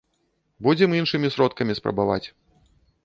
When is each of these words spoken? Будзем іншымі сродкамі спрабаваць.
Будзем 0.67 0.95
іншымі 0.99 1.31
сродкамі 1.35 1.77
спрабаваць. 1.81 2.23